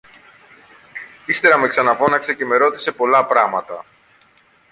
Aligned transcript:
Ύστερα 1.25 1.57
με 1.57 1.67
ξαναφώναξε 1.67 2.33
και 2.33 2.45
με 2.45 2.57
ρώτησε 2.57 2.91
πολλά 2.91 3.25
πράματα 3.25 3.85